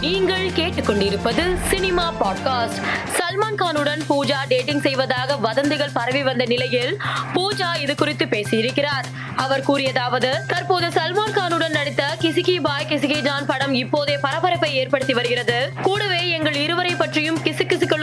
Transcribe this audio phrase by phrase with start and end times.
[0.00, 2.82] நீங்கள் கேட்டுக்கொண்டிருப்பது cinema podcast.
[3.18, 7.00] Salman கானுடன் பூஜா டேட்டிங் செய்வதாக வதந்திகள் பரவி வந்த நிலையில்
[7.34, 9.04] பூஜா இது குறித்து பேசியிருக்கிறார்.
[9.36, 15.72] அவர் கூறியதாவது தற்போது சல்மான் கானுடன் நடித்த கிசிகி பாய் கிசிகி ஜான் படம் இப்போதே பரபரப்பை ஏற்படுத்தி வருகிறது.
[15.82, 17.97] கூடவே எங்கள் இருவரை பற்றியும் கிசுகிசுக்களும்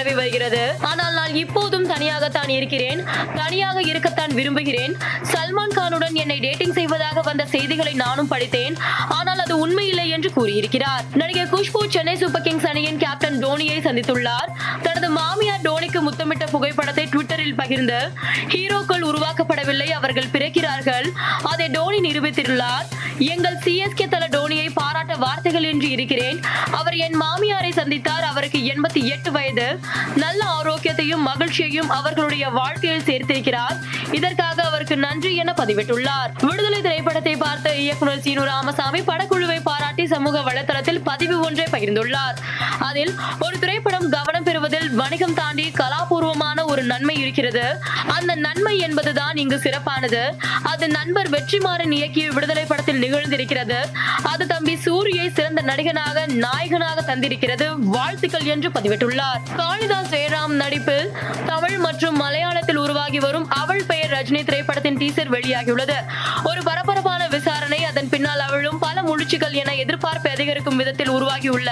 [0.00, 0.60] பரவி வருகிறது.
[0.90, 3.00] ஆனால் நான் இப்போதும் தனியாகத்தான் இருக்கிறேன்.
[3.40, 4.92] தனியாக இருக்கத்தான் விரும்புகிறேன்.
[5.32, 8.76] சல்மான் கானுடன் என்னை டேட்டிங் செய்வதாக வந்த செய்திகளை நானும் படித்தேன்.
[9.16, 11.04] ஆனால் அது உண்மையில்லை என்று கூறியிருக்கிறார்.
[11.20, 14.50] நடிகை குஷ்பு சென்னை சூப்பர் கிங்ஸ் அணியின் கேப்டன் டோனியை சந்தித்துள்ளார்.
[14.86, 17.98] தனது மாமியார் டோனிக்கு முத்தமிட்ட புகைப்படத்தை ட்விட்டரில் பகிர்ந்து
[18.54, 21.08] ஹீரோக்கள் உருவாக்கப்படவில்லை அவர்கள் பிறக்கிறார்கள்.
[21.70, 22.86] டோனி நிரூபித்துள்ளார்
[23.18, 26.40] எங்கள் சிஎஸ்கே தல டோனியை பாராட்ட வார்த்தைகள் என்று இருக்கிறேன்.
[26.70, 28.24] அவர் என் மாமியாரை சந்தித்தார்.
[28.24, 29.78] அவருக்கு எண்பத்தி எட்டு வயது.
[30.16, 33.76] நல்ல ஆரோக்கியத்தையும் மகிழ்ச்சியையும் அவர்களுடைய வாழ்க்கையில் சேர்த்திருக்கிறார்.
[34.12, 36.30] இதற்காக அவருக்கு நன்றி என பதிவிட்டுள்ளார்.
[36.40, 39.79] விடுதலை திரைப்படத்தை பார்த்த இயக்குனர் சீனு ராமசாமி படக்குழுவை பார்த்து
[40.14, 42.38] சமூக வலைதளத்தில் பதிவு ஒன்றை பகிர்ந்துள்ளார்.
[42.88, 47.64] அதில் ஒரு திரைப்படம் கவனம் பெறுவதில் வணிகம் தாண்டி கலாபூர்வமான ஒரு நன்மை இருக்கிறது.
[48.16, 50.22] அந்த நன்மை என்பதுதான் இங்கு சிறப்பானது.
[50.72, 53.78] அது நண்பர் வெற்றிமாறன் இயக்கிய விடுதலை படத்தில் நிகழ்ந்திருக்கிறது.
[54.32, 59.42] அது தம்பி சூரியை சிறந்த நடிகனாக நாயகனாக தந்திருக்கிறது வாழ்த்துக்கள் என்று பதிவிட்டுள்ளார்.
[59.56, 61.08] காளிதாஸ் ஜெயராம் நடிப்பில்
[61.46, 65.98] தமிழ் மற்றும் மலையாளத்தில் உருவாகி வரும் அவள் பெயர் ரஜினி திரைப்படத்தின் டீசர் வெளியாகியுள்ளது.
[66.44, 68.78] ஒரு பரபரப்பான விசாரணை அதன் பின்னால் அவளும்
[69.10, 71.70] பல என எதிர்பார்ப்பை அதிகரிக்கும் விதத்தில் உருவாகியுள்ள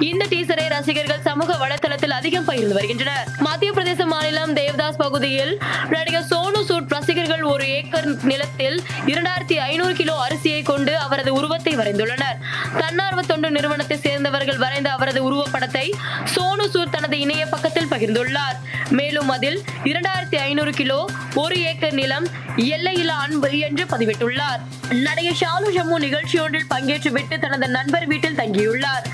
[0.00, 3.28] இந்த டீசரை ரசிகர்கள் சமூக வலைதளத்தில் அதிகம் பகிர்ந்து வருகின்றனர்.
[3.38, 5.52] மத்திய பிரதேச மாநிலம் தேவதாஸ் பகுதியில்
[5.88, 12.36] நடிகர் சோனு சூட் ரசிகர்கள் ஒரு ஏக்கர் நிலத்தில் இரண்டாயிரத்தி ஐநூறு கிலோ அரிசியை கொண்டு அவரது உருவத்தை வரைந்துள்ளனர்.
[12.78, 15.86] தன்னார்வ தொண்டு நிறுவனத்தை சேர்ந்தவர்கள் வரைந்த அவரது உருவப்படத்தை
[16.34, 18.56] சோனு சூட் தனது இணைய பக்கத்தில் பகிர்ந்துள்ளார்.
[18.90, 20.98] மேலும் அதில் இரண்டாயிரத்தி ஐநூறு கிலோ
[21.34, 24.60] ஒரு ஏக்கர் நிலம் எல்லையில்லா அன்பு என்று பதிவிட்டுள்ளார்.
[24.90, 29.06] நடிகை ஷாலு ஜம்மு நிகழ்ச்சி ஒன்றில் பங்கேற்றுவிட்டு தனது நண்பர் வீட்டில் தங்கியுள்ளார்.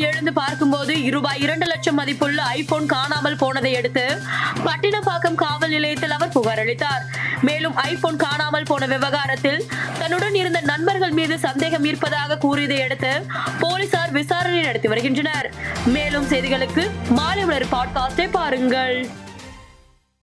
[0.00, 4.18] எழுந்து பார்க்கும்போது ரூபாய் இரண்டு லட்சம் மதிப்புள்ள ஐபோன் காணாமல் போனதை அடுத்து
[4.64, 7.04] பட்டினப்பாக்கம் காவல் நிலையத்தில் அவர் புகார் அளித்தார்.
[7.42, 9.66] மேலும் ஐபோன் காணாமல் போன விவகாரத்தில்
[9.98, 13.26] தன்னுடன் இருந்த நண்பர்கள் மீது சந்தேகம் இருப்பதாக கூறியதை அடுத்து
[13.60, 15.54] போலீசார் விசாரணை நடத்தி வருகின்றனர்.
[15.84, 19.08] மேலும் செய்திகளுக்கு மாலை மலர் பாட்காஸ்டை பாருங்கள்.